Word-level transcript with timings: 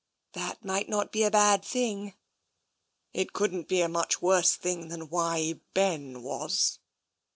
"That 0.33 0.65
might 0.65 0.89
not 0.89 1.11
be 1.11 1.21
a 1.21 1.29
bad 1.29 1.63
thing." 1.63 2.15
222 3.13 3.13
TENSION 3.13 3.21
"It 3.27 3.33
couldn't 3.33 3.67
be 3.67 3.81
a 3.81 3.87
much 3.87 4.19
worse 4.19 4.55
thing 4.55 4.87
than 4.87 5.09
'Why, 5.09 5.59
Ben!' 5.75 6.23
was." 6.23 6.79